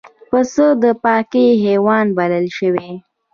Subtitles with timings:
[0.29, 2.89] پسه د پاکۍ حیوان بلل شوی.